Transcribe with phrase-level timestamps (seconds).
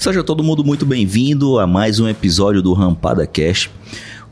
[0.00, 3.68] Seja todo mundo muito bem-vindo a mais um episódio do Rampada Cash.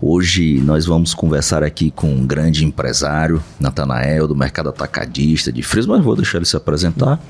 [0.01, 5.93] Hoje nós vamos conversar aqui com um grande empresário, Natanael, do mercado atacadista de Fresno,
[5.93, 7.21] mas vou deixar ele se apresentar.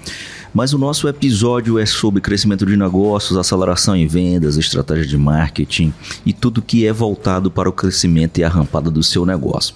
[0.55, 5.93] Mas o nosso episódio é sobre crescimento de negócios, aceleração em vendas, estratégia de marketing
[6.25, 9.75] e tudo que é voltado para o crescimento e a rampada do seu negócio.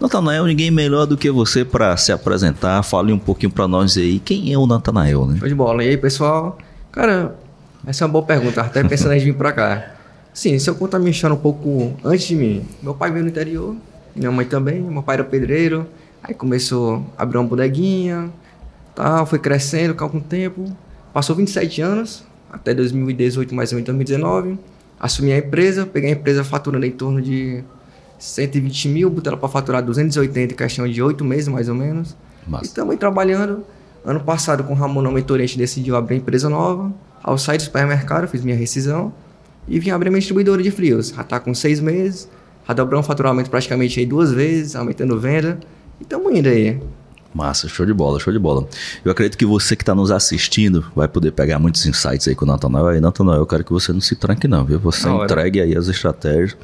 [0.00, 2.80] Natanael, ninguém melhor do que você para se apresentar.
[2.84, 5.36] Fale um pouquinho para nós aí quem é o Natanael, né?
[5.40, 5.82] Show de bola.
[5.82, 6.56] E aí, pessoal?
[6.92, 7.34] Cara,
[7.86, 8.60] essa é uma boa pergunta.
[8.60, 9.94] Até pensando em vir para cá.
[10.32, 12.66] Sim, se eu contar minha história um pouco antes de mim.
[12.82, 13.76] Meu pai veio no interior,
[14.14, 14.80] minha mãe também.
[14.80, 15.86] Meu pai era pedreiro.
[16.22, 18.32] Aí começou a abrir uma bodeguinha,
[18.94, 20.64] Tal, foi crescendo com algum tempo.
[21.12, 24.58] Passou 27 anos, até 2018, mais ou menos 2019.
[24.98, 27.64] Assumi a empresa, peguei a empresa faturando em torno de
[28.18, 32.16] 120 mil, botei ela para faturar 280 em questão de 8 meses, mais ou menos.
[32.46, 32.64] Massa.
[32.64, 33.64] E estamos trabalhando.
[34.04, 36.92] Ano passado, com o Ramon na mentoria, a gente decidiu abrir empresa nova.
[37.24, 39.10] Ao sair do supermercado, fiz minha rescisão
[39.66, 41.08] e vim abrir minha distribuidora de frios.
[41.08, 42.28] Já está com seis meses,
[42.68, 45.58] já dobrou um faturamento praticamente aí duas vezes, aumentando venda.
[45.98, 46.78] E estamos indo aí.
[47.32, 48.68] Massa, show de bola, show de bola.
[49.02, 52.44] Eu acredito que você que está nos assistindo vai poder pegar muitos insights aí com
[52.44, 52.88] o Natanael.
[52.88, 54.78] Aí, Natanael, eu quero que você não se tranque não, viu?
[54.80, 56.54] Você não, entregue aí as estratégias,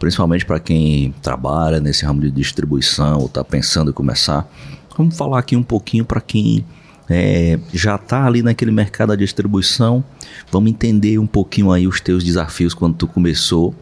[0.00, 4.50] principalmente para quem trabalha nesse ramo de distribuição ou está pensando em começar.
[4.96, 6.64] Vamos falar aqui um pouquinho para quem
[7.08, 10.04] é, já está ali naquele mercado da distribuição.
[10.50, 13.74] Vamos entender um pouquinho aí os teus desafios quando tu começou.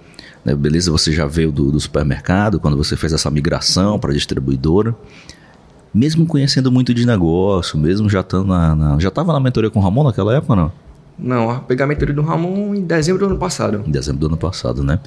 [0.44, 0.54] Né?
[0.54, 4.94] Beleza, você já veio do, do supermercado, quando você fez essa migração para distribuidora
[5.96, 9.78] mesmo conhecendo muito de negócio, mesmo já estando na, na, já estava na mentoria com
[9.78, 10.70] o Ramon naquela época, não?
[11.18, 13.82] Não, peguei a mentoria do Ramon em dezembro do ano passado.
[13.86, 15.00] Em dezembro do ano passado, né?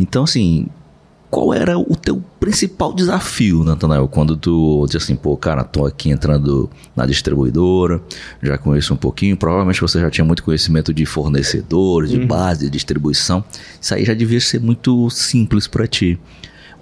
[0.00, 0.66] Então, assim,
[1.32, 6.10] qual era o teu principal desafio, Natanael, quando tu disse assim, pô, cara, tô aqui
[6.10, 8.02] entrando na distribuidora,
[8.42, 12.26] já conheço um pouquinho, provavelmente você já tinha muito conhecimento de fornecedores, de uhum.
[12.26, 13.42] base, de distribuição,
[13.80, 16.20] isso aí já devia ser muito simples para ti.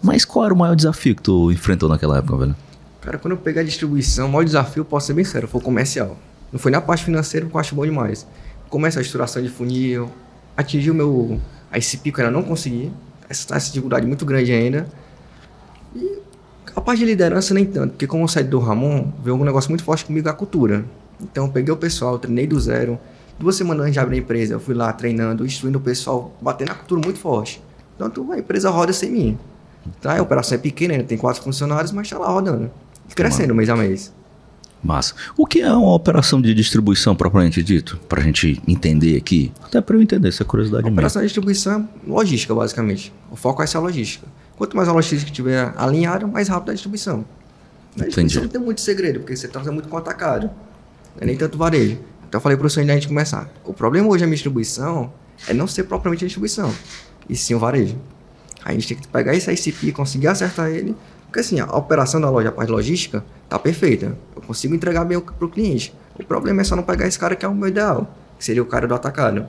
[0.03, 2.57] Mas qual era o maior desafio que tu enfrentou naquela época, velho?
[3.03, 5.65] Cara, quando eu pegar a distribuição, o maior desafio, posso ser bem sério, foi o
[5.65, 6.19] comercial.
[6.53, 8.27] Não foi na parte financeira, porque eu acho bom demais.
[8.69, 10.11] Começa a estruturação de funil,
[10.57, 11.41] atingir o meu.
[11.71, 12.91] A esse pico eu ainda não consegui.
[13.31, 14.87] Essa, essa dificuldade muito grande ainda.
[15.97, 16.19] E
[16.77, 19.71] a parte de liderança nem tanto, porque como eu saí do Ramon, veio um negócio
[19.71, 20.85] muito forte comigo a cultura.
[21.19, 22.99] Então eu peguei o pessoal, treinei do zero.
[23.39, 26.73] Duas semanas antes de abrir a empresa, eu fui lá treinando, instruindo o pessoal, batendo
[26.73, 27.63] a cultura muito forte.
[27.97, 29.39] Tanto a empresa roda sem mim.
[30.03, 30.19] Tá?
[30.19, 32.71] A operação é pequena, ainda tem quatro funcionários, mas está lá rodando
[33.15, 34.13] crescendo mês a mês.
[34.83, 35.15] Massa.
[35.37, 37.99] O que é uma operação de distribuição propriamente dito?
[38.09, 39.53] Para a gente entender aqui.
[39.63, 40.97] Até para eu entender, essa é curiosidade mesmo.
[40.97, 43.13] Operação de distribuição é logística, basicamente.
[43.31, 44.27] O foco é essa logística.
[44.57, 47.25] Quanto mais a logística estiver alinhada, mais rápido a distribuição.
[47.99, 50.47] A distribuição não tem muito segredo, porque você está muito com atacado.
[51.17, 51.99] Não é nem tanto varejo.
[52.29, 53.51] Então eu falei para o senhor a gente começar.
[53.65, 55.13] O problema hoje da minha distribuição
[55.49, 56.73] é não ser propriamente a distribuição,
[57.29, 57.97] e sim o varejo.
[58.65, 60.95] A gente tem que pegar esse ICP, conseguir acertar ele
[61.31, 64.19] porque assim, a operação da loja, a parte logística, tá perfeita.
[64.35, 65.95] Eu consigo entregar bem pro cliente.
[66.19, 68.61] O problema é só não pegar esse cara que é o meu ideal, que seria
[68.61, 69.47] o cara do atacado.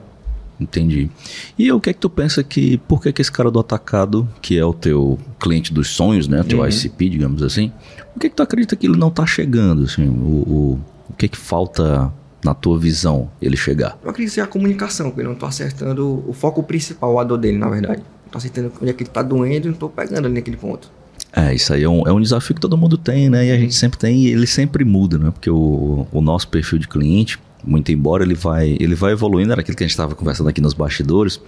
[0.60, 1.10] Entendi.
[1.58, 4.28] E o que é que tu pensa que, por que, que esse cara do atacado,
[4.40, 6.68] que é o teu cliente dos sonhos, né, teu uhum.
[6.68, 7.72] ICP, digamos assim,
[8.14, 11.26] por que que tu acredita que ele não tá chegando, assim, o, o, o que
[11.26, 12.12] que falta
[12.44, 13.98] na tua visão ele chegar?
[14.04, 17.24] Eu acredito que é a comunicação, que ele não tô acertando o foco principal, a
[17.24, 18.02] dor dele, na verdade.
[18.24, 20.56] Não tô acertando onde é que ele tá doendo e não tô pegando ali naquele
[20.56, 20.88] ponto.
[21.34, 23.46] É, isso aí é um, é um desafio que todo mundo tem, né?
[23.46, 25.30] E a gente sempre tem, e ele sempre muda, né?
[25.30, 29.62] Porque o, o nosso perfil de cliente, muito embora ele vai, ele vai evoluindo, era
[29.62, 31.40] aquilo que a gente estava conversando aqui nos bastidores.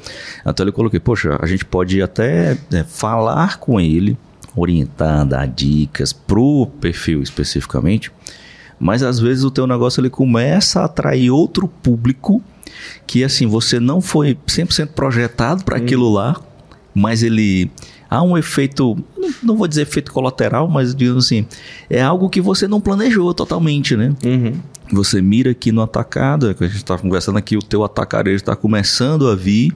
[0.47, 4.17] Então eu coloquei, poxa, a gente pode até é, falar com ele,
[4.57, 8.11] orientar, dar dicas pro perfil especificamente,
[8.79, 12.43] mas às vezes o teu negócio ele começa a atrair outro público
[13.07, 15.83] que assim, você não foi 100% projetado para hum.
[15.83, 16.41] aquilo lá,
[16.95, 17.71] mas ele
[18.09, 18.97] há um efeito,
[19.43, 21.47] não vou dizer efeito colateral, mas digamos assim,
[21.89, 24.15] é algo que você não planejou totalmente, né?
[24.25, 24.53] Uhum.
[24.93, 28.37] Você mira aqui no atacado, é que a gente está conversando aqui, o teu atacarejo
[28.37, 29.73] está começando a vir,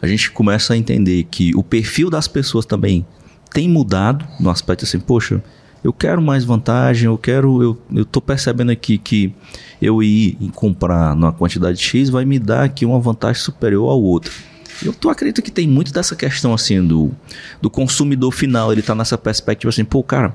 [0.00, 3.04] a gente começa a entender que o perfil das pessoas também
[3.52, 5.42] tem mudado no aspecto assim, poxa,
[5.82, 9.34] eu quero mais vantagem, eu quero, eu, eu tô percebendo aqui que
[9.80, 14.32] eu ir comprar numa quantidade X vai me dar aqui uma vantagem superior ao outro.
[14.84, 17.10] Eu tô acredito que tem muito dessa questão assim do,
[17.60, 20.34] do consumidor final, ele tá nessa perspectiva assim, pô, cara,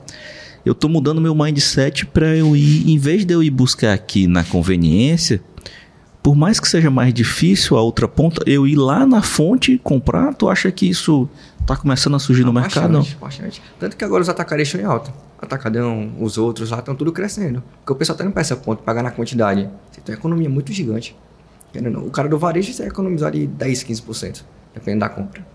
[0.65, 4.27] eu tô mudando meu mindset para eu ir, em vez de eu ir buscar aqui
[4.27, 5.41] na conveniência,
[6.21, 10.33] por mais que seja mais difícil a outra ponta, eu ir lá na fonte comprar,
[10.33, 11.29] tu acha que isso
[11.65, 12.97] tá começando a surgir no mercado?
[12.97, 13.61] Bastante, bastante.
[13.79, 15.13] Tanto que agora os atacarei estão em alta.
[15.41, 17.63] Atacadão, os outros lá estão tudo crescendo.
[17.79, 19.69] Porque o pessoal tá indo para essa ponta, pagar na quantidade.
[19.89, 21.15] Você tem uma economia muito gigante.
[22.05, 24.43] O cara do varejo você economizar de 10, 15%,
[24.73, 25.45] dependendo da compra.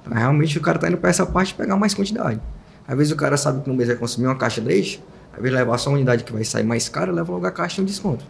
[0.00, 2.40] Então, realmente o cara tá indo para essa parte pegar mais quantidade.
[2.86, 5.02] Às vezes o cara sabe que no mês vai consumir uma caixa de leite,
[5.32, 7.80] às vezes levar só uma unidade que vai sair mais cara, leva logo a caixa
[7.80, 8.24] e um desconto.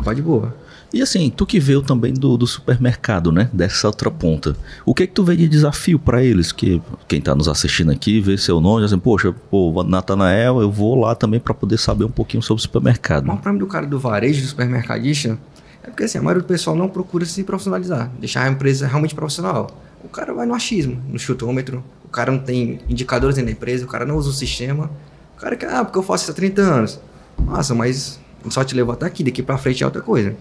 [0.00, 0.54] Vai de boa.
[0.92, 3.48] E assim, tu que veio também do, do supermercado, né?
[3.52, 4.56] Dessa outra ponta.
[4.84, 6.52] O que é que tu vê de desafio para eles?
[6.52, 10.94] Que quem tá nos assistindo aqui vê seu nome, assim, poxa, pô, Natanael, eu vou
[10.94, 13.24] lá também para poder saber um pouquinho sobre o supermercado.
[13.24, 15.38] O problema do cara do varejo, do supermercadista,
[15.84, 19.14] é porque assim, a maioria do pessoal não procura se profissionalizar, deixar a empresa realmente
[19.14, 19.70] profissional.
[20.02, 23.84] O cara vai no achismo, no chutômetro, o cara não tem indicadores dentro da empresa,
[23.84, 24.90] o cara não usa o sistema.
[25.36, 27.00] O cara quer, ah, porque eu faço isso há 30 anos.
[27.38, 30.34] Nossa, mas só te levou até aqui, daqui para frente é outra coisa.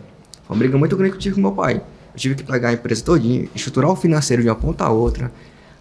[0.48, 1.82] Foi uma briga muito grande que eu tive com meu pai.
[2.14, 5.30] Eu tive que pegar a empresa todinha, estruturar o financeiro de uma ponta a outra,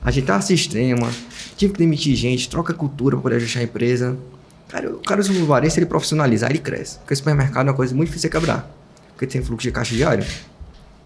[0.02, 1.08] ajeitar sistema,
[1.56, 4.16] tive que demitir gente, troca cultura para poder ajustar a empresa.
[4.68, 6.98] Cara, o cara do varejo, se ele profissionalizar, ele cresce.
[6.98, 8.81] Porque o supermercado é uma coisa muito difícil de quebrar.
[9.22, 10.24] Porque tem fluxo de caixa diário.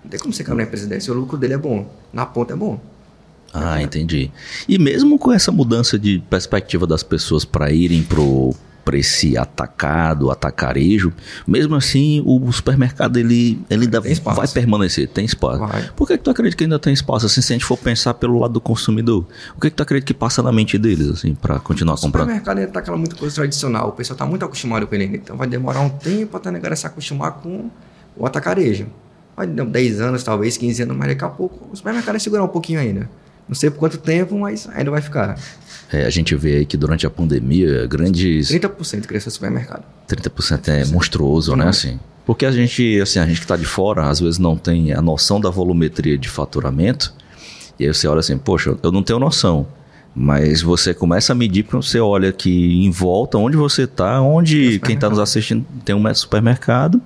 [0.02, 1.12] Não tem como você uma empresa dessa.
[1.12, 1.86] O lucro dele é bom.
[2.10, 2.80] Na ponta é bom.
[3.52, 4.30] Ah, entendi.
[4.66, 8.54] E mesmo com essa mudança de perspectiva das pessoas para irem pro
[8.86, 11.12] para esse atacado, atacarejo,
[11.44, 15.58] mesmo assim o supermercado ele, ele ainda vai permanecer, tem espaço.
[15.58, 15.90] Vai.
[15.96, 17.26] Por que, que tu acredita que ainda tem espaço?
[17.26, 19.26] Assim, se a gente for pensar pelo lado do consumidor,
[19.56, 22.28] o que, que tu acredita que passa na mente deles, assim, para continuar comprando?
[22.28, 25.36] O supermercado está aquela muita coisa tradicional, o pessoal está muito acostumado com ele, então
[25.36, 27.68] vai demorar um tempo até a galera se acostumar com
[28.16, 28.86] o atacarejo.
[29.36, 32.48] Dar 10 anos, talvez 15 anos, mas daqui a pouco o supermercado vai segurar um
[32.48, 33.08] pouquinho ainda.
[33.48, 35.38] Não sei por quanto tempo, mas ainda vai ficar.
[35.92, 38.50] É, a gente vê aí que durante a pandemia, grandes.
[38.50, 39.84] 30% cresceu o supermercado.
[40.08, 41.68] 30% é monstruoso, né?
[41.68, 42.00] Assim.
[42.24, 45.00] Porque a gente, assim, a gente que está de fora, às vezes não tem a
[45.00, 47.14] noção da volumetria de faturamento.
[47.78, 49.66] E aí você olha assim, poxa, eu não tenho noção.
[50.12, 54.80] Mas você começa a medir porque você olha que em volta, onde você está, onde
[54.80, 57.00] quem está nos assistindo tem um supermercado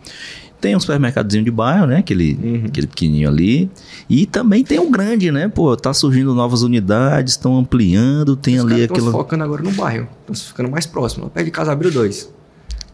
[0.61, 1.99] tem um supermercadozinho de bairro, né?
[1.99, 2.65] Aquele, uhum.
[2.67, 3.71] aquele pequenininho ali.
[4.09, 5.49] E também tem um grande, né?
[5.49, 9.11] Pô, tá surgindo novas unidades, estão ampliando, tem Os ali aquela...
[9.11, 10.07] focando agora no bairro.
[10.21, 11.31] Estão ficando mais próximo.
[11.31, 12.31] Perto de casa abriu dois.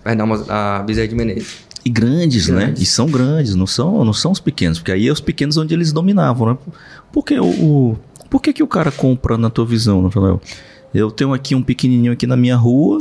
[0.05, 1.67] Perto da Bezerra de Menezes.
[1.85, 2.57] E grandes, né?
[2.57, 2.83] grandes, né?
[2.83, 4.79] E são grandes, não são, não são os pequenos.
[4.79, 6.59] Porque aí é os pequenos onde eles dominavam, né?
[7.13, 7.47] Porque o...
[7.47, 7.97] o
[8.29, 10.41] por que, que o cara compra na tua visão, Nathanael?
[10.93, 12.99] Eu tenho aqui um pequenininho aqui na minha rua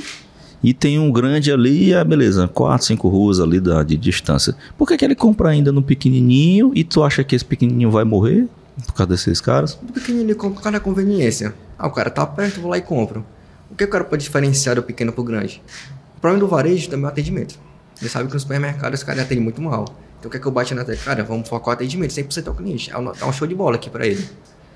[0.66, 4.56] e tem um grande ali, é beleza, quatro, cinco ruas ali da, de distância.
[4.76, 8.04] Por que, que ele compra ainda no pequenininho e tu acha que esse pequenininho vai
[8.04, 8.48] morrer
[8.84, 9.76] por causa desses caras?
[9.88, 11.54] O pequenininho compra por causa da conveniência.
[11.78, 13.24] Ah, o cara tá perto, vou lá e compro.
[13.70, 15.62] O que o cara pode diferenciar do pequeno pro grande?
[16.18, 17.60] O problema do varejo também é o atendimento.
[17.94, 19.86] Você sabe que no supermercado os caras atendem muito mal.
[20.18, 21.06] Então o que é que eu bato na tecla?
[21.06, 22.90] Cara, vamos focar o atendimento, 100% ao cliente.
[22.90, 24.28] Dá um show de bola aqui para ele.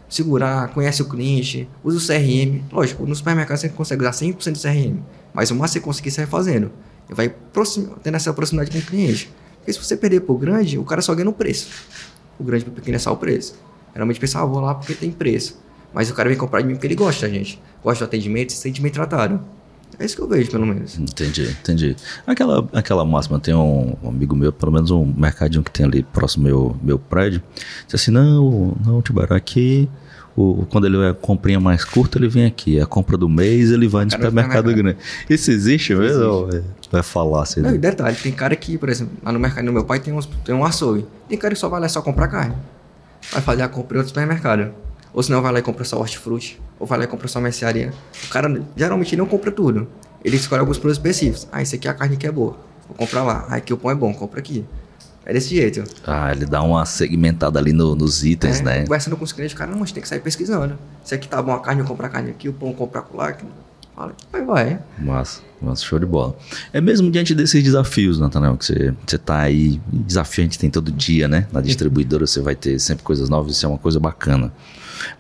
[0.09, 2.63] Segurar, conhece o cliente, usa o CRM.
[2.71, 5.00] Lógico, no supermercado você consegue usar 100% do CRM.
[5.33, 6.71] Mas o mais você conseguir sair fazendo.
[7.07, 7.33] E vai
[8.03, 9.31] tendo essa proximidade com o cliente.
[9.57, 11.69] Porque se você perder pro grande, o cara só ganha no preço.
[12.39, 13.56] O grande pro pequeno é só o preço.
[13.94, 15.59] Geralmente pensa, ah, vou lá porque tem preço.
[15.94, 17.61] Mas o cara vem comprar de mim porque ele gosta gente.
[17.83, 19.39] Gosta do atendimento, se sente bem tratado.
[19.97, 20.97] É isso que eu vejo, pelo menos.
[20.97, 21.95] Entendi, entendi.
[22.25, 26.03] Aquela, aquela máxima, tem um, um amigo meu, pelo menos um mercadinho que tem ali
[26.03, 27.41] próximo ao meu, meu prédio,
[27.86, 29.89] disse assim, não, não, Tibará, aqui
[30.39, 32.80] o, quando ele é a comprinha mais curta, ele vem aqui.
[32.80, 34.97] A compra do mês, ele vai no supermercado grande.
[35.30, 36.47] Isso existe mesmo?
[36.47, 36.90] Existe.
[36.90, 37.59] Vai falar assim.
[37.59, 40.13] Não, e detalhe, tem cara que, por exemplo, lá no mercado do meu pai tem,
[40.13, 41.06] uns, tem um açougue.
[41.28, 42.56] Tem cara que só vai lá só comprar carne.
[43.31, 44.71] Vai fazer a compra em outro supermercado.
[45.13, 46.59] Ou senão vai lá e compra só hortifruti.
[46.80, 47.94] Ou vai lá e compra só mercearia.
[48.25, 49.87] O cara geralmente não compra tudo.
[50.23, 51.47] Ele escolhe alguns produtos específicos.
[51.51, 52.57] Ah, esse aqui é a carne que é boa.
[52.87, 53.45] Vou comprar lá.
[53.49, 54.66] Ah, aqui o pão é bom, compra aqui.
[55.25, 55.83] É desse jeito.
[56.06, 58.81] Ah, ele dá uma segmentada ali no, nos itens, é, né?
[58.81, 60.78] Conversando com os clientes, cara, não, mas tem que sair pesquisando.
[61.04, 63.35] Se aqui tá bom a carne, eu compro a carne aqui, o pão comprar lá.
[63.95, 64.80] Fala, vai, vai.
[64.97, 66.35] Massa, massa, show de bola.
[66.73, 69.80] É mesmo diante desses desafios, Nathanael, que você, você tá aí.
[69.92, 71.47] Desafio a gente tem todo dia, né?
[71.51, 74.51] Na distribuidora você vai ter sempre coisas novas, isso é uma coisa bacana.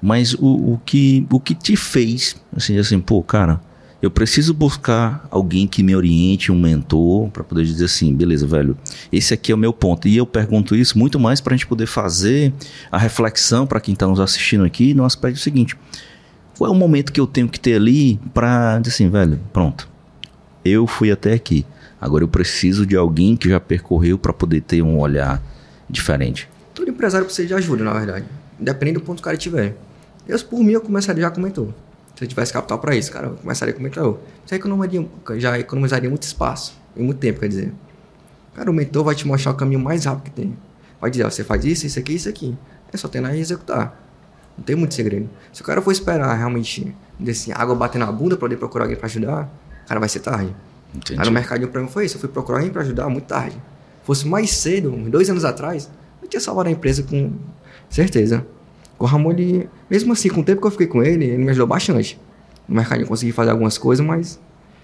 [0.01, 3.61] Mas o, o, que, o que te fez, assim, assim, pô, cara,
[4.01, 8.77] eu preciso buscar alguém que me oriente, um mentor, para poder dizer assim, beleza, velho,
[9.11, 10.07] esse aqui é o meu ponto.
[10.07, 12.53] E eu pergunto isso muito mais para a gente poder fazer
[12.89, 15.75] a reflexão para quem está nos assistindo aqui no aspecto seguinte:
[16.57, 19.89] qual é o momento que eu tenho que ter ali para dizer assim, velho, pronto,
[20.63, 21.65] eu fui até aqui.
[21.99, 25.41] Agora eu preciso de alguém que já percorreu para poder ter um olhar
[25.89, 26.47] diferente.
[26.73, 28.25] Todo empresário precisa de ajuda, na verdade.
[28.59, 29.75] Independente do ponto que o cara tiver.
[30.27, 31.73] Eu, por mim, eu começaria, já comentou
[32.19, 34.19] se eu tivesse capital para isso, cara, eu começaria com o mentor.
[34.45, 37.73] Já economizaria, já economizaria muito espaço e muito tempo, quer dizer.
[38.53, 40.57] Cara, o mentor vai te mostrar o caminho mais rápido que tem.
[40.99, 42.57] Vai dizer, ó, você faz isso, isso aqui, isso aqui.
[42.91, 43.97] É só ter lá e executar.
[44.57, 45.29] Não tem muito segredo.
[45.53, 46.93] Se o cara for esperar realmente,
[47.25, 49.49] assim, água bater na bunda para poder procurar alguém para ajudar,
[49.87, 50.53] cara, vai ser tarde.
[50.93, 51.21] Entendi.
[51.21, 52.17] Aí no mercadinho para mim foi isso.
[52.17, 53.55] Eu fui procurar alguém para ajudar muito tarde.
[54.03, 55.89] Fosse mais cedo, uns dois anos atrás,
[56.21, 57.31] eu tinha salvado a empresa com
[57.89, 58.45] certeza.
[58.97, 61.49] O Ramon, ele, mesmo assim, com o tempo que eu fiquei com ele, ele me
[61.49, 62.19] ajudou bastante.
[62.67, 64.39] No mercado eu consegui fazer algumas coisas, mas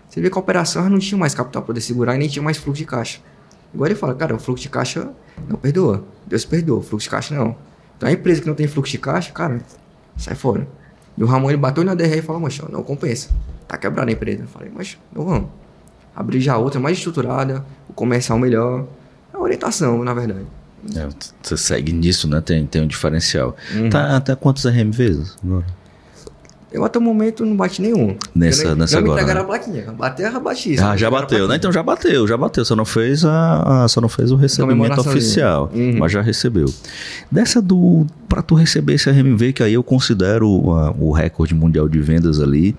[0.08, 2.42] você vê que a operação não tinha mais capital para poder segurar e nem tinha
[2.42, 3.20] mais fluxo de caixa.
[3.74, 5.12] Igual ele fala, cara, o fluxo de caixa
[5.48, 6.06] não perdoa.
[6.26, 7.56] Deus perdoa, fluxo de caixa não.
[7.98, 9.60] Então a empresa que não tem fluxo de caixa, cara,
[10.18, 10.68] sai fora.
[11.18, 13.30] E o Ramon ele bateu na DR e falou, mancha, não compensa.
[13.68, 14.44] Tá quebrando a empresa.
[14.44, 15.50] Eu falei, mas não vamos.
[16.16, 18.86] Abrir já outra mais estruturada, o comercial melhor.
[19.34, 20.46] É orientação, na verdade.
[20.96, 21.08] É,
[21.42, 22.42] você segue nisso, né?
[22.42, 23.56] Tem, tem um diferencial.
[23.74, 23.90] Uhum.
[23.90, 25.66] Tá até quantos RMVs agora?
[26.76, 28.18] Eu até o momento não bati nenhum.
[28.36, 29.14] Nessa, eu, nessa agora.
[29.16, 29.56] me entregaram né?
[29.56, 29.92] a plaquinha.
[29.94, 30.76] Bater, já bati.
[30.78, 31.56] Ah, já bateu, né?
[31.56, 32.66] Então já bateu, já bateu.
[32.66, 35.98] Só não fez, a, a só não fez o recebimento oficial, uhum.
[35.98, 36.66] mas já recebeu.
[37.32, 38.06] Dessa do.
[38.28, 42.42] Pra tu receber esse RMV, que aí eu considero uh, o recorde mundial de vendas
[42.42, 42.76] ali,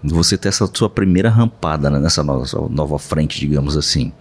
[0.00, 4.12] você ter essa sua primeira rampada né, nessa nova, nova frente, digamos assim.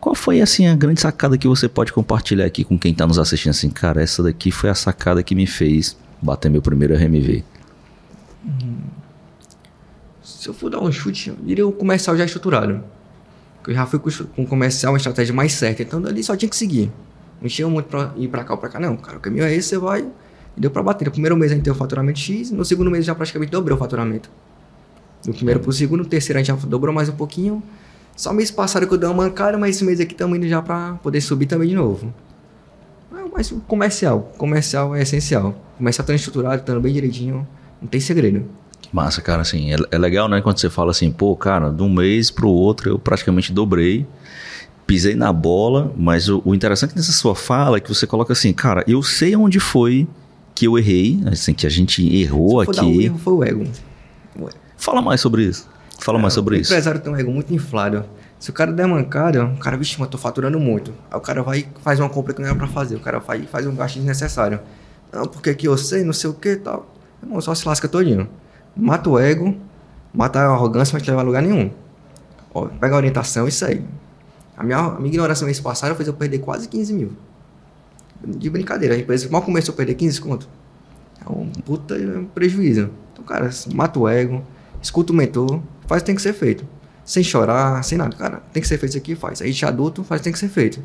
[0.00, 3.18] Qual foi assim a grande sacada que você pode compartilhar aqui com quem está nos
[3.18, 3.50] assistindo?
[3.50, 7.44] Assim, cara, essa daqui foi a sacada que me fez bater meu primeiro RMV.
[8.44, 8.78] Hum.
[10.22, 12.82] Se eu for dar um chute, eu diria o comercial já estruturado.
[13.66, 16.56] Eu já fui com o comercial uma estratégia mais certa, então dali só tinha que
[16.56, 16.90] seguir.
[17.40, 18.96] Não tinha muito pra ir pra cá ou pra cá, não.
[18.96, 20.06] Cara, o caminho é esse, você vai
[20.56, 21.04] e deu pra bater.
[21.04, 23.76] No primeiro mês a gente tem o faturamento X, no segundo mês já praticamente dobrou
[23.76, 24.30] o faturamento.
[25.24, 27.62] Do primeiro pro segundo, no terceiro a gente já dobrou mais um pouquinho.
[28.18, 30.60] Só mês passado que eu dei uma mancada, mas esse mês aqui estamos indo já
[30.60, 32.12] pra poder subir também de novo.
[33.32, 35.54] Mas o comercial, comercial é essencial.
[35.76, 37.46] Comercial estando estruturado, estando bem direitinho,
[37.80, 38.44] não tem segredo.
[38.80, 41.80] Que massa, cara, assim, é, é, legal, né, quando você fala assim, pô, cara, de
[41.80, 44.04] um mês pro outro eu praticamente dobrei,
[44.84, 48.52] pisei na bola, mas o, o interessante nessa sua fala é que você coloca assim,
[48.52, 50.08] cara, eu sei onde foi
[50.56, 52.84] que eu errei, assim, que a gente errou Se aqui.
[52.84, 53.64] o erro foi o ego.
[54.76, 55.68] Fala mais sobre isso.
[55.98, 56.70] Fala é, mais sobre o isso.
[56.70, 58.04] O empresário tem um ego muito inflado.
[58.38, 60.94] Se o cara der mancada, o cara, vixe, mas tô faturando muito.
[61.10, 62.94] Aí o cara vai faz uma compra que não era pra fazer.
[62.94, 64.60] O cara vai faz um gasto desnecessário.
[65.12, 66.86] Não, porque aqui eu sei, não sei o que e tal.
[67.22, 68.28] Irmão, só se lasca todinho.
[68.76, 69.56] Mata o ego,
[70.14, 71.70] mata a arrogância, não vai te levar a lugar nenhum.
[72.54, 73.84] Ó, pega a orientação e segue.
[74.56, 77.12] A minha, a minha ignorância mês passado fez eu perder quase 15 mil.
[78.24, 78.94] De brincadeira.
[78.94, 80.48] A empresa mal começou a perder 15 conto.
[81.24, 81.96] É um puta
[82.34, 82.90] prejuízo.
[83.12, 84.44] Então, cara, mata o ego,
[84.80, 86.64] escuta o mentor, faz o que tem que ser feito.
[87.04, 88.14] Sem chorar, sem nada.
[88.14, 89.42] Cara, tem que ser feito isso aqui, faz.
[89.42, 90.80] Aí de adulto, faz o que tem que ser feito.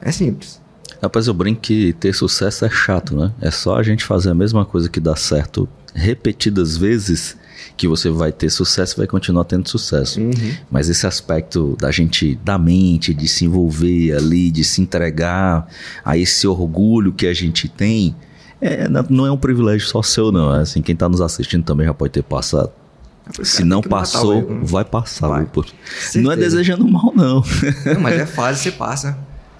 [0.00, 0.60] É simples.
[1.02, 3.32] Rapaz, eu brinco que ter sucesso é chato, né?
[3.40, 7.36] É só a gente fazer a mesma coisa que dá certo repetidas vezes
[7.76, 10.20] que você vai ter sucesso e vai continuar tendo sucesso.
[10.20, 10.32] Uhum.
[10.70, 15.66] Mas esse aspecto da gente, da mente, de se envolver ali, de se entregar
[16.04, 18.14] a esse orgulho que a gente tem,
[18.60, 20.54] é, não é um privilégio só seu, não.
[20.54, 22.70] É assim, quem está nos assistindo também já pode ter passado.
[23.42, 24.60] Se não passou, né?
[24.62, 25.28] vai passar.
[25.28, 25.46] Vai.
[26.16, 27.42] Não é desejando mal, não.
[27.84, 28.00] não.
[28.00, 29.18] Mas é fase, você passa.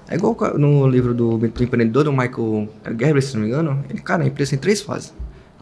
[0.09, 2.69] É igual no livro do, do empreendedor, do Michael
[2.99, 3.85] Gerber, se não me engano.
[3.91, 5.13] Ele, cara, a empresa tem três fases.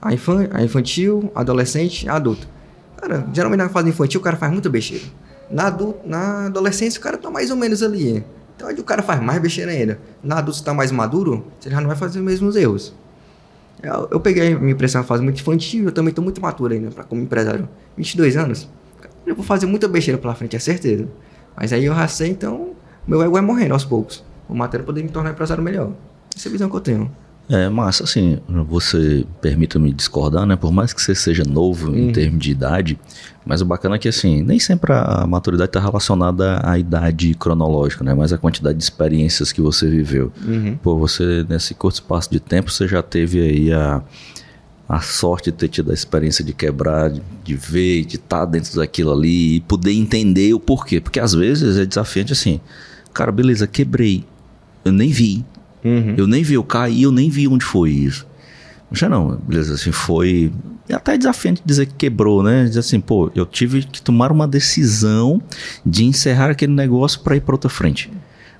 [0.02, 2.46] A, infan, a infantil, a adolescente e a adulta.
[2.99, 5.04] Cara, geralmente na fase infantil o cara faz muita besteira.
[5.50, 8.23] Na, adulto, na adolescência o cara tá mais ou menos ali.
[8.56, 9.99] Então o cara faz mais besteira ainda.
[10.23, 12.94] Na adulta você tá mais maduro, você já não vai fazer os mesmos erros.
[13.82, 16.90] Eu, eu peguei minha impressão na fase muito infantil, eu também tô muito maturo ainda
[16.90, 17.68] pra, como empresário.
[17.96, 18.68] 22 anos.
[19.26, 21.08] Eu vou fazer muita besteira pela frente, é certeza.
[21.56, 22.74] Mas aí eu racei, então
[23.06, 24.24] meu ego vai morrendo aos poucos.
[24.48, 25.92] O matéria poder me tornar empresário melhor.
[26.34, 27.10] Essa é a visão que eu tenho.
[27.48, 30.56] É, massa, assim, você permita-me discordar, né?
[30.56, 32.08] Por mais que você seja novo uhum.
[32.08, 32.98] em termos de idade,
[33.44, 38.02] mas o bacana é que, assim, nem sempre a maturidade está relacionada à idade cronológica,
[38.02, 38.14] né?
[38.14, 40.32] Mas a quantidade de experiências que você viveu.
[40.46, 40.78] Uhum.
[40.82, 44.02] Pô, você, nesse curto espaço de tempo, você já teve aí a,
[44.88, 48.44] a sorte de ter tido a experiência de quebrar, de, de ver, de estar tá
[48.46, 50.98] dentro daquilo ali e poder entender o porquê.
[50.98, 52.58] Porque às vezes é desafiante assim,
[53.12, 54.24] cara, beleza, quebrei,
[54.82, 55.44] eu nem vi
[55.84, 56.14] Uhum.
[56.16, 58.26] Eu nem vi, eu caí, eu nem vi onde foi isso.
[59.02, 60.52] Não não, beleza, assim, foi
[60.92, 62.64] até desafiante dizer que quebrou, né?
[62.64, 65.40] Dizer assim, pô, eu tive que tomar uma decisão
[65.84, 68.12] de encerrar aquele negócio para ir para outra frente.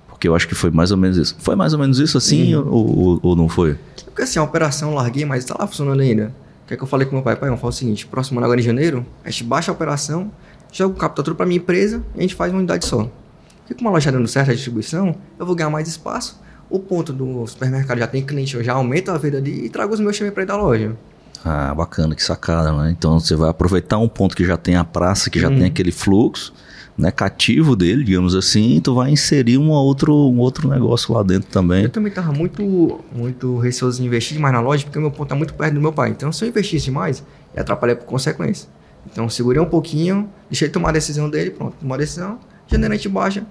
[0.09, 1.37] Porque eu acho que foi mais ou menos isso.
[1.38, 2.69] Foi mais ou menos isso assim uhum.
[2.69, 3.78] ou, ou, ou, não foi?
[4.07, 6.35] Porque assim, a operação eu larguei, mas está lá funcionando ainda.
[6.64, 7.37] O que é que eu falei com meu pai?
[7.37, 10.33] Pai, eu falo o seguinte, próximo ano agora em janeiro, a gente baixa a operação,
[10.73, 13.11] joga o capital tudo para minha empresa e a gente faz uma unidade só.
[13.59, 17.12] Porque com uma loja dando certo a distribuição, eu vou ganhar mais espaço o ponto
[17.12, 20.16] do supermercado já tem cliente, eu já aumento a venda ali e trago os meus
[20.16, 20.97] times para ir da loja.
[21.44, 22.90] Ah, bacana, que sacada, né?
[22.90, 25.59] Então você vai aproveitar um ponto que já tem a praça, que já hum.
[25.59, 26.54] tem aquele fluxo,
[26.97, 31.23] né, cativo dele, digamos assim, e tu vai inserir um outro, um outro negócio lá
[31.23, 31.83] dentro também.
[31.85, 35.35] Eu também tava muito, muito receoso em investir mais na loja, porque meu ponto tá
[35.35, 36.11] muito perto do meu pai.
[36.11, 37.23] Então, se eu investisse mais,
[37.54, 38.68] ia atrapalhar por consequência.
[39.11, 42.94] Então, segurei um pouquinho, deixei ele tomar a decisão dele, pronto, tomou a decisão, janeiro
[42.94, 43.44] a gente baixa,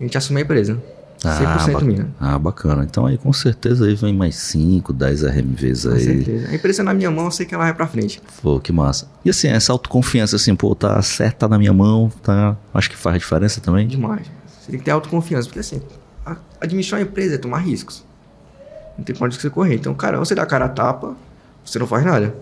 [0.00, 0.82] a gente assume a empresa.
[1.22, 2.06] 100% ba- minha.
[2.18, 2.82] Ah, bacana.
[2.84, 6.00] Então aí com certeza aí vem mais 5, 10 RMVs Com aí.
[6.00, 6.48] certeza.
[6.48, 8.22] A empresa na minha mão, eu sei que ela vai pra frente.
[8.42, 9.06] Pô, que massa.
[9.24, 12.56] E assim, essa autoconfiança, assim, pô, tá certo, tá na minha mão, tá.
[12.72, 13.86] Acho que faz diferença também.
[13.86, 14.26] Demais.
[14.60, 15.80] Você tem que ter autoconfiança, porque assim,
[16.60, 18.02] administrar uma empresa é tomar riscos.
[18.96, 19.74] Não tem pra onde você correr.
[19.76, 21.14] Então, cara, você dá a cara a tapa,
[21.64, 22.34] você não faz nada.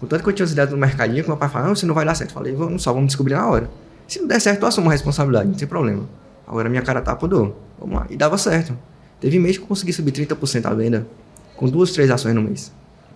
[0.00, 1.94] Contanto que eu tinha as ideias no mercadinho, que meu pai falava, não, você não
[1.94, 2.30] vai dar certo.
[2.30, 3.70] Eu falei, vamos só, vamos descobrir na hora.
[4.08, 6.02] Se não der certo, eu assumo a responsabilidade, não tem problema.
[6.46, 7.60] Agora minha cara a tapa eu dou.
[7.82, 8.06] Vamos lá.
[8.10, 8.76] E dava certo.
[9.20, 11.06] Teve mês que eu consegui subir 30% a venda,
[11.56, 12.72] com duas, três ações no mês.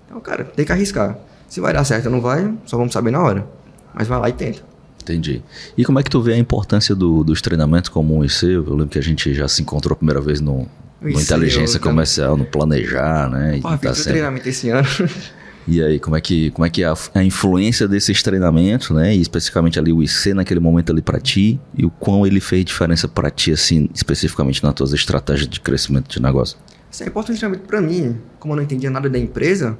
[0.07, 1.19] Então, cara, tem que arriscar.
[1.49, 3.47] Se vai dar certo ou não vai, só vamos saber na hora.
[3.95, 4.61] Mas vai lá e tenta.
[5.03, 5.43] Entendi.
[5.77, 8.47] E como é que tu vê a importância do- dos treinamentos como o IC?
[8.55, 10.67] Eu lembro que a gente já se encontrou a primeira vez no,
[11.01, 13.59] no inteligência eu- comercial, no planejar, né?
[13.59, 14.87] E, Porra, tá sempre- treinamento esse ano.
[15.69, 19.15] e aí, como é que, como é, que é a, a influência desses treinamentos, né?
[19.15, 22.65] E especificamente ali o IC naquele momento ali pra ti e o quão ele fez
[22.65, 26.57] diferença pra ti, assim, especificamente nas tuas estratégias de crescimento de negócio?
[26.91, 29.77] Isso é importante também pra mim, como eu não entendia nada da empresa,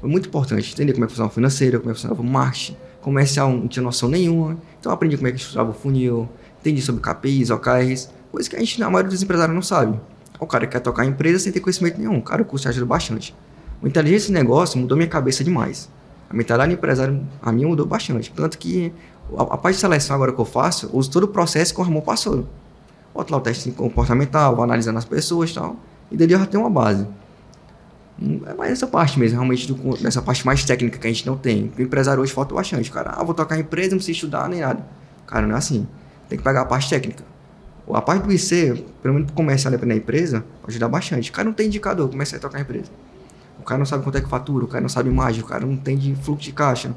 [0.00, 2.24] foi muito importante entender como é que funcionava o financeiro, como é que funcionava o
[2.24, 4.58] marketing, comercial, não tinha noção nenhuma.
[4.78, 6.28] Então eu aprendi como é que funcionava o funil,
[6.60, 9.98] entendi sobre KPIs, OKRs, coisa que a gente, a maioria dos empresários não sabe.
[10.38, 13.34] O cara quer tocar a empresa sem ter conhecimento nenhum, cara, o curso ajuda bastante.
[13.82, 15.88] O inteligência de negócio mudou minha cabeça demais.
[16.28, 18.30] A mentalidade empresário, a minha mudou bastante.
[18.32, 18.92] Tanto que
[19.36, 21.80] a, a parte de seleção agora que eu faço, eu uso todo o processo que
[21.80, 22.46] o Ramon passou.
[23.14, 25.76] Boto lá o teste comportamental, vou analisando as pessoas e tal.
[26.10, 27.06] E dali eu já tenho uma base.
[28.46, 31.68] É mais essa parte mesmo, realmente, do, parte mais técnica que a gente não tem.
[31.68, 32.90] Porque o empresário hoje falta bastante.
[32.90, 34.84] Cara, ah, vou tocar a empresa, não precisa estudar nem nada.
[35.26, 35.88] Cara, não é assim.
[36.28, 37.24] Tem que pegar a parte técnica.
[37.92, 41.32] A parte do IC, pelo menos para começar a da empresa, pode ajudar bastante.
[41.32, 42.90] Cara não tem indicador, começa a tocar a empresa.
[43.60, 45.64] O cara não sabe quanto é que fatura, o cara não sabe imagem, o cara
[45.64, 46.94] não tem de fluxo de caixa.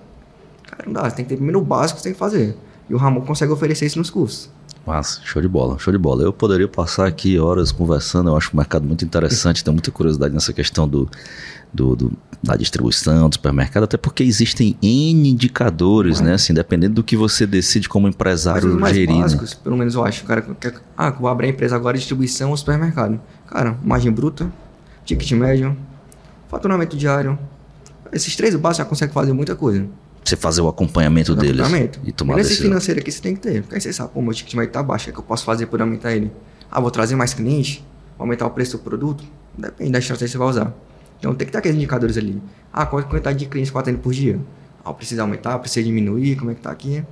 [0.70, 1.03] Cara, não dá.
[1.10, 2.58] Você tem que ter primeiro o básico que você tem que fazer.
[2.89, 4.49] E o Ramon consegue oferecer isso nos cursos.
[4.86, 6.23] Massa, show de bola, show de bola.
[6.23, 10.34] Eu poderia passar aqui horas conversando, eu acho o mercado muito interessante, tenho muita curiosidade
[10.34, 11.08] nessa questão do,
[11.73, 12.12] do, do-
[12.43, 16.34] da distribuição, do supermercado, até porque existem N indicadores, né?
[16.34, 19.15] Assim, dependendo do que você decide como Mas empresário os mais gerir.
[19.15, 19.21] né?
[19.21, 20.26] básicos, pelo menos eu acho.
[20.26, 23.21] O cara quer, ah, vou abrir a empresa agora, distribuição ou supermercado.
[23.47, 24.52] Cara, margem bruta,
[25.06, 25.78] ticket médio,
[26.53, 27.37] faturamento diário.
[28.11, 29.87] Esses três básicos já consegue fazer muita coisa.
[30.23, 31.99] Você fazer o acompanhamento deles Faturamento.
[32.03, 32.69] e tomar E nesse decisão.
[32.69, 33.61] financeiro aqui você tem que ter.
[33.63, 35.23] Porque aí você sabe, pô, meu ticket médio tá baixo, o que, é que eu
[35.23, 36.31] posso fazer por aumentar ele?
[36.71, 37.83] Ah, vou trazer mais cliente?
[38.17, 39.23] Vou aumentar o preço do produto?
[39.57, 40.73] Depende da estratégia que você vai usar.
[41.19, 42.41] Então tem que ter aqueles indicadores ali.
[42.71, 44.39] Ah, qual a quantidade de clientes que eu atendo por dia?
[44.85, 47.03] Ah, precisa aumentar, precisa diminuir, como é que tá aqui?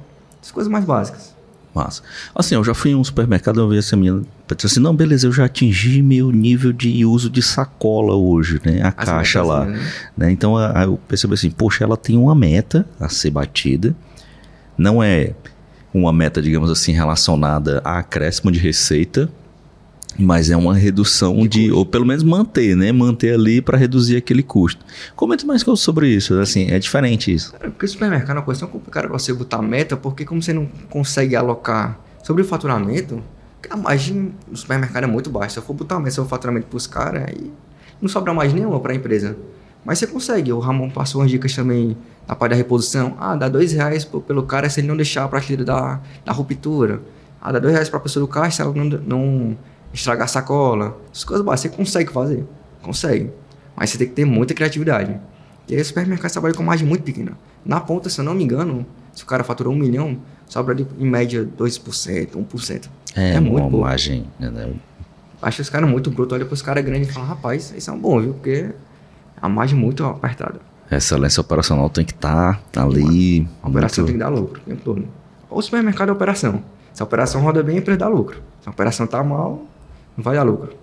[0.41, 1.36] Essas coisas mais básicas.
[1.74, 2.02] Massa.
[2.36, 4.22] Assim, eu já fui em um supermercado, eu vi essa menina,
[4.56, 8.82] disse assim, não, beleza, eu já atingi meu nível de uso de sacola hoje, né?
[8.84, 9.66] A caixa lá.
[9.66, 9.80] né?
[10.18, 10.32] né?
[10.32, 13.96] Então a- a- eu percebi assim, poxa, ela tem uma meta a ser batida,
[14.78, 15.34] não é
[15.94, 19.30] uma meta, digamos assim, relacionada a acréscimo de receita,
[20.17, 22.91] mas é uma redução de, ou pelo menos manter, né?
[22.91, 24.86] Manter ali para reduzir aquele custo.
[25.15, 27.54] Comenta mais coisas sobre isso, assim, é diferente isso.
[27.54, 30.41] Cara, porque o supermercado é uma coisa tão complicada pra você botar meta, porque como
[30.41, 33.21] você não consegue alocar sobre o faturamento,
[33.69, 35.54] a margem do supermercado é muito baixa.
[35.54, 37.52] Se eu for botar meta sobre o faturamento pros caras, aí
[38.02, 39.38] não sobra mais nenhuma pra empresa.
[39.84, 40.52] Mas você consegue.
[40.54, 41.97] O Ramon passou umas dicas também
[42.28, 43.15] na parte da reposição.
[43.19, 47.02] Ah, dá dois reais pelo cara se ele não deixar a prateleira da, da ruptura.
[47.41, 49.58] Ah, dá dois reais pra pessoa do caixa se ela não, não
[49.93, 50.97] estragar sacola.
[51.12, 52.45] Essas coisas básicas você consegue fazer.
[52.82, 53.30] Consegue.
[53.75, 55.19] Mas você tem que ter muita criatividade.
[55.67, 57.34] E aí o supermercado trabalha com margem muito pequena.
[57.65, 60.86] Na ponta, se eu não me engano, se o cara faturou um milhão, sobra ali,
[60.99, 62.89] em média 2%, 1%.
[63.15, 63.77] É, É uma muito pouco.
[63.86, 64.73] margem, né?
[65.41, 67.99] Acho os caras muito brutos, olha pros caras grandes e fala, rapaz, isso é um
[67.99, 68.34] bom, viu?
[68.34, 68.69] Porque
[69.41, 70.60] a margem muito apertada.
[70.91, 73.47] Excelência operacional tem que estar ali.
[73.63, 75.08] A operação muito- tem que dar lucro o tempo todo.
[75.49, 76.63] O supermercado é operação.
[76.93, 78.41] Se a operação roda bem, a empresa dá lucro.
[78.62, 79.63] Se a operação tá mal,
[80.17, 80.82] vai dar lucro.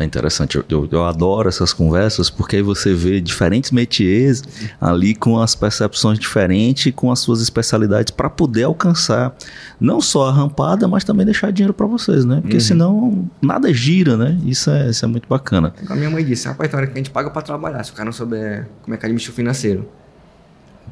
[0.00, 4.42] É interessante, eu, eu, eu adoro essas conversas porque aí você vê diferentes métiers
[4.80, 9.36] ali com as percepções diferentes, com as suas especialidades para poder alcançar
[9.78, 12.40] não só a rampada, mas também deixar dinheiro para vocês, né?
[12.40, 14.38] Porque senão nada gira, né?
[14.46, 15.74] Isso é, isso é muito bacana.
[15.86, 17.94] A minha mãe disse, rapaz, tem hora que a gente paga pra trabalhar, se o
[17.94, 19.86] cara não souber como é que administra o financeiro.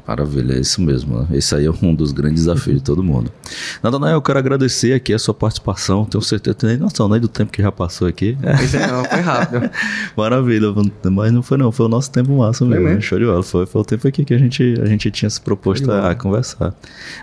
[0.09, 1.19] Maravilha, é isso mesmo.
[1.21, 1.27] né?
[1.35, 3.31] Esse aí é um dos grandes desafios de todo mundo.
[3.83, 6.07] Natanael, eu quero agradecer aqui a sua participação.
[6.07, 8.35] Tenho certeza, tenho nem noção nem do tempo que já passou aqui.
[8.65, 9.71] Isso aí não, foi rápido.
[10.17, 10.69] Maravilha,
[11.13, 12.85] mas não foi não, foi o nosso tempo massa mesmo.
[12.87, 13.03] mesmo?
[13.03, 13.43] Show de bola.
[13.43, 16.11] Foi, foi o tempo aqui que a gente, a gente tinha se proposto de a,
[16.11, 16.75] a conversar.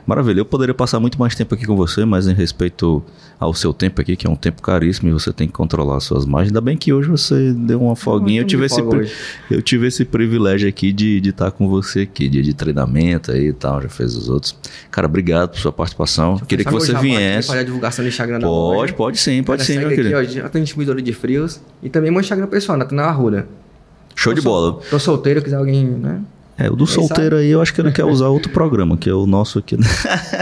[0.05, 3.03] Maravilha, eu poderia passar muito mais tempo aqui com você, mas em respeito
[3.39, 6.03] ao seu tempo aqui, que é um tempo caríssimo e você tem que controlar as
[6.03, 6.49] suas margens.
[6.51, 8.41] Ainda bem que hoje você deu uma folguinha.
[8.41, 9.09] Eu tive, de esse, pri-
[9.49, 13.47] eu tive esse privilégio aqui de estar com você aqui, dia de treinar treinamento aí
[13.47, 14.55] e tal, já fez os outros.
[14.91, 16.37] Cara, obrigado por sua participação.
[16.37, 17.47] Queria que você viesse.
[17.47, 18.93] Fazer a divulgação no Instagram da Pode, loja.
[18.93, 20.17] pode sim, pode Cara, sim, meu segue querido.
[20.19, 21.61] aqui, ó, já tem distribuidora de frios.
[21.81, 23.47] E também meu Instagram pessoal, Natanael Arruda.
[24.15, 24.81] Show de Tô sol- bola.
[24.89, 26.21] Tô solteiro, quiser alguém, né?
[26.57, 29.09] É, o do Quem solteiro aí, eu acho que ele quer usar outro programa, que
[29.09, 29.77] é o nosso aqui.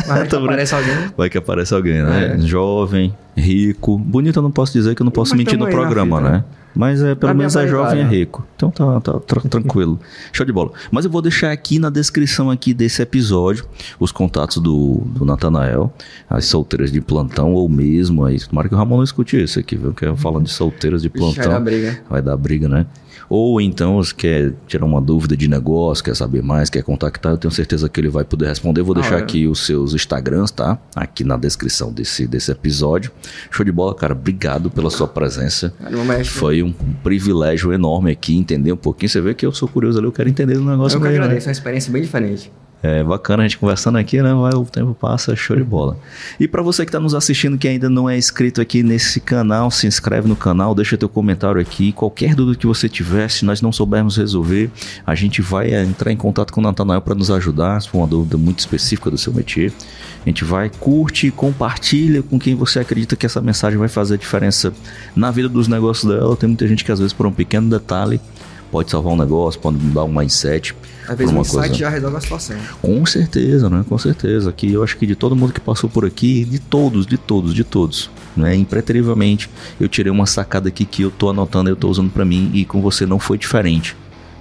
[0.08, 0.96] Mas Tô aparece alguém.
[1.18, 2.36] Vai que aparece alguém, né?
[2.36, 2.40] É.
[2.40, 3.98] Jovem, rico.
[3.98, 6.30] Bonito eu não posso dizer que eu não posso Mas mentir no programa, né?
[6.30, 6.44] né?
[6.76, 8.44] Mas é, pelo Na menos é jovem e é rico.
[8.56, 10.00] Então tá, tá tra- tranquilo.
[10.32, 10.72] Show de bola.
[10.92, 13.66] Mas eu vou deixar aqui na descrição aqui desse episódio
[14.00, 15.94] os contatos do, do Natanael,
[16.30, 18.40] as solteiras de plantão ou mesmo aí.
[18.40, 19.94] Tomara que o Ramon não escute isso aqui, viu?
[19.94, 21.54] Que eu falando de solteiras de Vixe, vai plantão.
[21.54, 22.00] dar briga.
[22.10, 22.86] Vai dar briga, né?
[23.36, 27.38] Ou então, se quer tirar uma dúvida de negócio, quer saber mais, quer contactar, eu
[27.40, 28.82] tenho certeza que ele vai poder responder.
[28.82, 29.22] Eu vou Ah, deixar é.
[29.24, 30.78] aqui os seus Instagrams, tá?
[30.96, 33.12] Aqui na descrição desse, desse episódio.
[33.50, 34.14] Show de bola, cara.
[34.14, 35.74] Obrigado pela sua presença.
[36.06, 36.30] Mexe.
[36.30, 36.72] Foi um
[37.04, 39.10] privilégio enorme aqui entender um pouquinho.
[39.10, 41.16] Você vê que eu sou curioso ali, eu quero entender o negócio Eu que né?
[41.16, 42.52] agradeço, é uma experiência bem diferente.
[42.86, 44.34] É bacana a gente conversando aqui, né?
[44.34, 45.98] O tempo passa, show de bola.
[46.38, 49.72] E para você que está nos assistindo que ainda não é inscrito aqui nesse canal,
[49.72, 51.94] se inscreve no canal, deixa teu comentário aqui.
[51.94, 54.70] Qualquer dúvida que você tiver, se nós não soubermos resolver,
[55.08, 58.00] a gente vai é, entrar em contato com o Natanael para nos ajudar, se for
[58.00, 59.72] uma dúvida muito específica do seu métier.
[60.26, 64.18] A gente vai, curte, compartilha com quem você acredita que essa mensagem vai fazer a
[64.18, 64.74] diferença
[65.16, 66.36] na vida dos negócios dela.
[66.36, 68.20] Tem muita gente que às vezes por um pequeno detalhe
[68.74, 70.76] pode salvar um negócio, pode mudar um mindset.
[71.08, 71.76] Às vezes um insight coisa.
[71.76, 72.58] já resolve a situação.
[72.82, 73.86] Com certeza, né?
[73.88, 74.52] Com certeza.
[74.52, 77.54] Que eu acho que de todo mundo que passou por aqui, de todos, de todos,
[77.54, 78.56] de todos, né?
[78.56, 79.48] Impreterivelmente,
[79.80, 82.66] eu tirei uma sacada aqui que eu tô anotando, eu tô usando pra mim e
[82.66, 83.96] com você não foi diferente.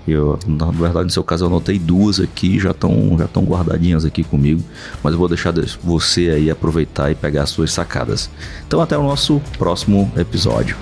[0.09, 4.07] Eu, na verdade, no seu caso, eu anotei duas aqui, já estão já tão guardadinhas
[4.07, 4.63] aqui comigo,
[5.03, 5.53] mas eu vou deixar
[5.85, 8.31] você aí aproveitar e pegar as suas sacadas.
[8.67, 10.75] Então, até o nosso próximo episódio.